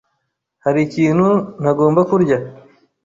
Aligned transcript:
Hari 0.65 0.79
ikintu 0.87 1.27
ntagomba 1.61 2.01
kurya? 2.09 2.37